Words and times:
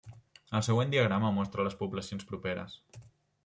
El 0.59 0.63
següent 0.67 0.93
diagrama 0.95 1.31
mostra 1.37 1.67
les 1.69 1.77
poblacions 1.85 2.29
properes. 2.33 2.83